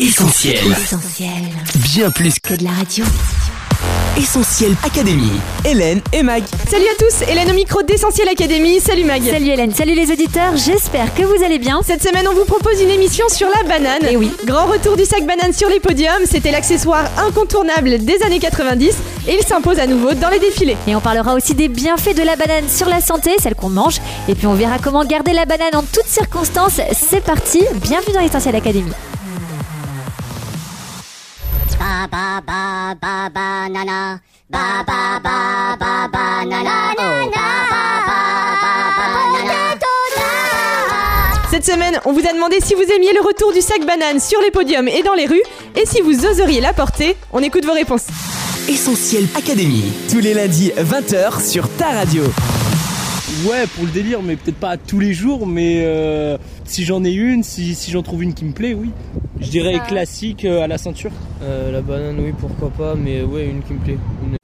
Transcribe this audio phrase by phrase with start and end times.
[0.00, 0.60] Essentiel.
[0.70, 1.28] Essentiel.
[1.74, 3.04] Bien plus Que de la radio.
[4.16, 5.40] Essentiel Académie.
[5.64, 6.44] Hélène et Mag.
[6.70, 8.78] Salut à tous, Hélène au micro d'Essentiel Académie.
[8.78, 9.20] Salut Mag.
[9.24, 11.80] Salut Hélène, salut les auditeurs, j'espère que vous allez bien.
[11.84, 14.02] Cette semaine, on vous propose une émission sur la banane.
[14.08, 14.30] Eh oui.
[14.44, 16.22] Grand retour du sac banane sur les podiums.
[16.30, 18.94] C'était l'accessoire incontournable des années 90
[19.26, 20.76] et il s'impose à nouveau dans les défilés.
[20.86, 24.00] Et on parlera aussi des bienfaits de la banane sur la santé, celle qu'on mange.
[24.28, 26.80] Et puis on verra comment garder la banane en toutes circonstances.
[26.92, 28.92] C'est parti, bienvenue dans l'Essentiel Académie.
[31.98, 34.20] Ba ba ba ba banana.
[34.48, 36.94] Ba ba ba ba banana.
[36.94, 38.20] Oh, ba ba ba
[38.54, 39.58] ba banana.
[41.50, 44.40] Cette semaine, on vous a demandé si vous aimiez le retour du sac banane sur
[44.40, 45.42] les podiums et dans les rues
[45.74, 47.16] et si vous oseriez la porter.
[47.32, 48.06] On écoute vos réponses.
[48.68, 49.92] Essentiel Académie.
[50.08, 52.22] Tous les lundis 20h sur ta radio.
[53.46, 57.12] Ouais, pour le délire, mais peut-être pas tous les jours, mais euh, si j'en ai
[57.12, 58.90] une, si, si j'en trouve une qui me plaît, oui.
[59.40, 61.12] Je dirais classique euh, à la ceinture.
[61.42, 63.98] Euh, la banane, oui, pourquoi pas, mais ouais, une qui me plaît.
[64.24, 64.36] Une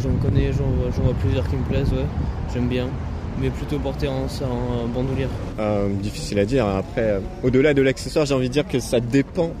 [0.00, 2.06] j'en connais, j'en vois, j'en vois plusieurs qui me plaisent, ouais,
[2.52, 2.88] j'aime bien.
[3.40, 5.28] Mais plutôt porter en, en bandoulière.
[5.58, 6.66] Euh, difficile à dire.
[6.66, 9.52] Après, euh, au-delà de l'accessoire, j'ai envie de dire que ça dépend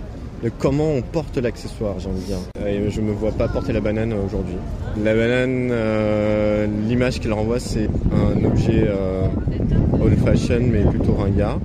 [0.42, 2.38] de comment on porte l'accessoire, j'ai envie de dire.
[2.66, 4.54] Et je me vois pas porter la banane aujourd'hui.
[5.02, 9.26] La banane, euh, l'image qu'elle renvoie, c'est un objet euh,
[10.00, 11.58] old fashion, mais plutôt ringard.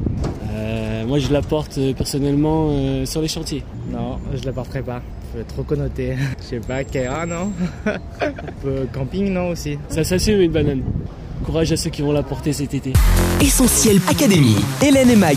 [0.53, 3.64] Euh, moi, je la porte personnellement euh, sur les chantiers.
[3.92, 5.02] Non, je la porterai pas.
[5.34, 6.16] Faut être trop connoté.
[6.42, 7.52] Je sais pas, Kaira, non?
[7.86, 8.31] Un
[8.62, 10.84] peu camping, non aussi Ça s'assume une banane.
[11.46, 12.94] Courage à ceux qui vont la porter cet été.
[13.42, 14.56] Essentiel Académie.
[14.81, 15.36] Hélène et Mag.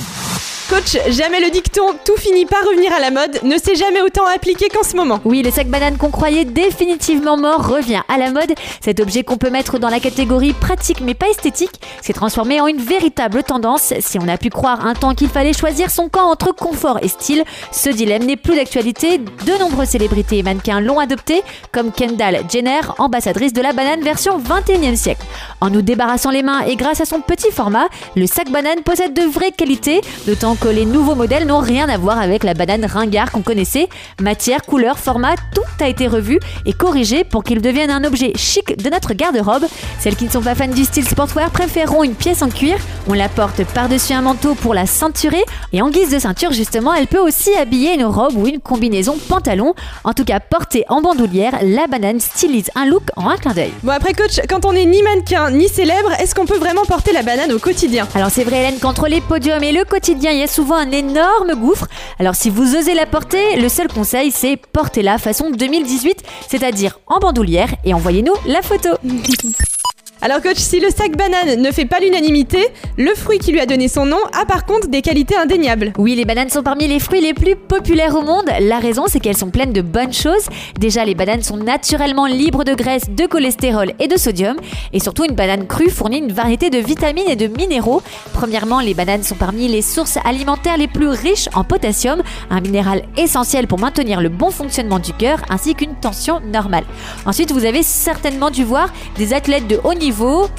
[0.69, 4.27] Coach, jamais le dicton tout finit par revenir à la mode ne s'est jamais autant
[4.27, 5.19] appliqué qu'en ce moment.
[5.25, 8.53] Oui, le sac banane qu'on croyait définitivement mort revient à la mode.
[8.83, 12.67] Cet objet qu'on peut mettre dans la catégorie pratique mais pas esthétique s'est transformé en
[12.67, 13.95] une véritable tendance.
[14.01, 17.09] Si on a pu croire un temps qu'il fallait choisir son camp entre confort et
[17.09, 19.17] style, ce dilemme n'est plus d'actualité.
[19.17, 24.39] De nombreuses célébrités et mannequins l'ont adopté, comme Kendall Jenner, ambassadrice de la banane version
[24.39, 25.25] 21e siècle.
[25.63, 29.15] En nous débarrassant les mains et grâce à son petit format, le sac banane possède
[29.15, 32.85] de vraies qualités, d'autant que les nouveaux modèles n'ont rien à voir avec la banane
[32.85, 33.89] ringard qu'on connaissait.
[34.21, 38.77] Matière, couleur, format, tout a été revu et corrigé pour qu'il devienne un objet chic
[38.77, 39.65] de notre garde-robe.
[40.01, 42.77] Celles qui ne sont pas fans du style sportwear préféreront une pièce en cuir.
[43.09, 46.93] On la porte par-dessus un manteau pour la ceinturer et en guise de ceinture justement,
[46.93, 49.75] elle peut aussi habiller une robe ou une combinaison pantalon.
[50.05, 53.73] En tout cas, portée en bandoulière, la banane stylise un look en un clin d'œil.
[53.83, 57.13] Bon après coach, quand on n'est ni mannequin ni célèbre, est-ce qu'on peut vraiment porter
[57.13, 58.09] la banane au quotidien?
[58.15, 60.91] Alors c'est vrai Hélène qu'entre les podiums et le quotidien, il y a souvent un
[60.91, 61.87] énorme gouffre.
[62.19, 67.19] Alors si vous osez la porter, le seul conseil c'est portez-la façon 2018, c'est-à-dire en
[67.19, 68.91] bandoulière et envoyez-nous la photo.
[70.21, 73.67] Alors coach, si le sac banane ne fait pas l'unanimité, le fruit qui lui a
[73.67, 75.93] donné son nom a par contre des qualités indéniables.
[75.97, 78.47] Oui, les bananes sont parmi les fruits les plus populaires au monde.
[78.61, 80.49] La raison, c'est qu'elles sont pleines de bonnes choses.
[80.77, 84.57] Déjà, les bananes sont naturellement libres de graisse, de cholestérol et de sodium.
[84.93, 88.03] Et surtout, une banane crue fournit une variété de vitamines et de minéraux.
[88.33, 93.05] Premièrement, les bananes sont parmi les sources alimentaires les plus riches en potassium, un minéral
[93.17, 96.85] essentiel pour maintenir le bon fonctionnement du cœur ainsi qu'une tension normale.
[97.25, 100.08] Ensuite, vous avez certainement dû voir des athlètes de haut niveau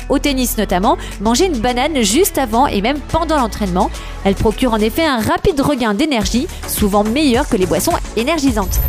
[0.10, 3.90] au tennis notamment, manger une banane juste avant et même pendant l'entraînement.
[4.24, 8.80] Elle procure en effet un rapide regain d'énergie, souvent meilleur que les boissons énergisantes.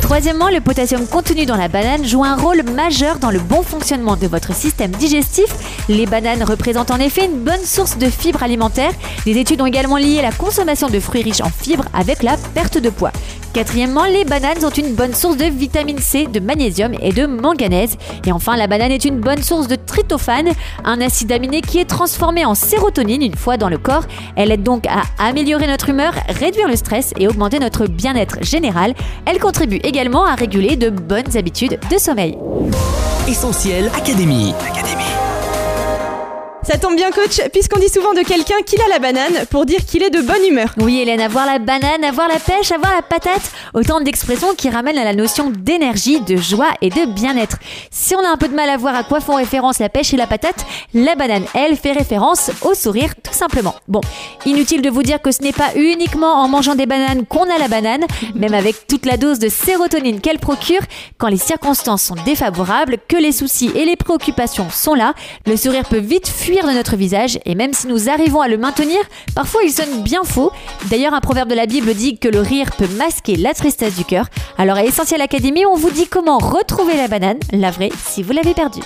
[0.00, 4.16] Troisièmement, le potassium contenu dans la banane joue un rôle majeur dans le bon fonctionnement
[4.16, 5.54] de votre système digestif.
[5.90, 8.92] Les bananes représentent en effet une bonne source de fibres alimentaires.
[9.26, 12.78] Des études ont également lié la consommation de fruits riches en fibres avec la perte
[12.78, 13.12] de poids.
[13.58, 17.96] Quatrièmement, les bananes sont une bonne source de vitamine C, de magnésium et de manganèse.
[18.24, 20.50] Et enfin, la banane est une bonne source de tryptophane,
[20.84, 24.04] un acide aminé qui est transformé en sérotonine une fois dans le corps.
[24.36, 28.94] Elle aide donc à améliorer notre humeur, réduire le stress et augmenter notre bien-être général.
[29.26, 32.38] Elle contribue également à réguler de bonnes habitudes de sommeil.
[33.26, 34.54] Essentiel Académie.
[36.68, 39.86] Ça tombe bien coach, puisqu'on dit souvent de quelqu'un qu'il a la banane pour dire
[39.86, 40.74] qu'il est de bonne humeur.
[40.76, 44.98] Oui Hélène, avoir la banane, avoir la pêche, avoir la patate, autant d'expressions qui ramènent
[44.98, 47.56] à la notion d'énergie, de joie et de bien-être.
[47.90, 50.12] Si on a un peu de mal à voir à quoi font référence la pêche
[50.12, 53.74] et la patate, la banane, elle, fait référence au sourire tout simplement.
[53.88, 54.02] Bon,
[54.44, 57.56] inutile de vous dire que ce n'est pas uniquement en mangeant des bananes qu'on a
[57.58, 58.04] la banane,
[58.34, 60.82] même avec toute la dose de sérotonine qu'elle procure,
[61.16, 65.14] quand les circonstances sont défavorables, que les soucis et les préoccupations sont là,
[65.46, 68.58] le sourire peut vite fuir de notre visage et même si nous arrivons à le
[68.58, 68.98] maintenir,
[69.34, 70.50] parfois il sonne bien faux.
[70.90, 74.04] D'ailleurs, un proverbe de la Bible dit que le rire peut masquer la tristesse du
[74.04, 74.26] cœur.
[74.56, 78.32] Alors à Essentiel Académie, on vous dit comment retrouver la banane, la vraie, si vous
[78.32, 78.80] l'avez perdue.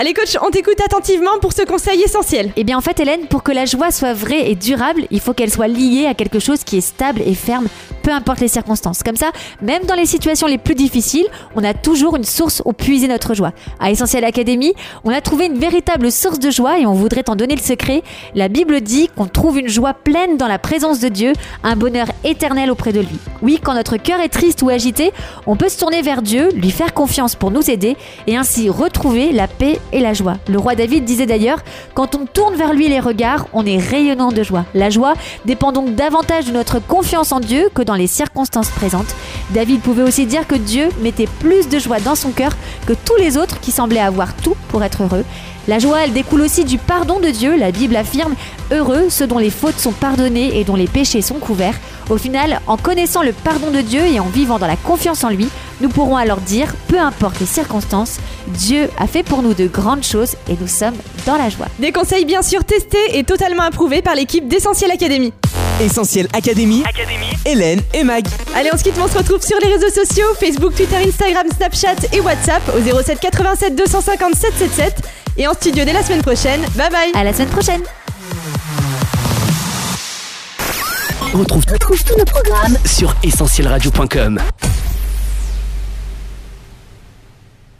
[0.00, 2.52] Allez coach, on t'écoute attentivement pour ce conseil essentiel.
[2.54, 5.34] Eh bien en fait Hélène, pour que la joie soit vraie et durable, il faut
[5.34, 7.66] qu'elle soit liée à quelque chose qui est stable et ferme,
[8.02, 9.02] peu importe les circonstances.
[9.02, 9.30] Comme ça,
[9.62, 13.34] même dans les situations les plus difficiles, on a toujours une source où puiser notre
[13.34, 13.52] joie.
[13.80, 14.74] À Essentiel Academy,
[15.04, 18.02] on a trouvé une véritable source de joie et on voudrait t'en donner le secret.
[18.34, 22.06] La Bible dit qu'on trouve une joie pleine dans la présence de Dieu, un bonheur
[22.24, 23.18] éternel auprès de lui.
[23.42, 25.12] Oui, quand notre cœur est triste ou agité,
[25.46, 27.96] on peut se tourner vers Dieu, lui faire confiance pour nous aider
[28.26, 30.36] et ainsi retrouver la paix et la joie.
[30.48, 31.60] Le roi David disait d'ailleurs,
[31.94, 34.64] quand on tourne vers lui les regards, on est rayonnant de joie.
[34.74, 35.14] La joie
[35.44, 39.14] dépend donc davantage de notre confiance en Dieu que dans les circonstances présentes.
[39.50, 42.52] David pouvait aussi dire que Dieu mettait plus de joie dans son cœur
[42.86, 45.24] que tous les autres qui semblaient avoir tout pour être heureux.
[45.68, 47.54] La joie, elle découle aussi du pardon de Dieu.
[47.54, 48.34] La Bible affirme
[48.70, 51.78] Heureux ceux dont les fautes sont pardonnées et dont les péchés sont couverts.
[52.08, 55.28] Au final, en connaissant le pardon de Dieu et en vivant dans la confiance en
[55.28, 55.46] lui,
[55.82, 60.04] nous pourrons alors dire, peu importe les circonstances, Dieu a fait pour nous de grandes
[60.04, 60.96] choses et nous sommes
[61.26, 61.66] dans la joie.
[61.78, 65.34] Des conseils bien sûr testés et totalement approuvés par l'équipe d'Essentiel Academy.
[65.80, 66.82] Essentiel Académie,
[67.44, 68.24] Hélène et Mag.
[68.54, 72.08] Allez, on se quitte, on se retrouve sur les réseaux sociaux Facebook, Twitter, Instagram, Snapchat
[72.12, 75.02] et WhatsApp au 07 87 250 777
[75.36, 76.60] et en studio dès la semaine prochaine.
[76.76, 77.12] Bye bye.
[77.14, 77.82] À la semaine prochaine.
[81.34, 81.64] On retrouve
[82.04, 84.40] tous nos programmes sur essentielradio.com.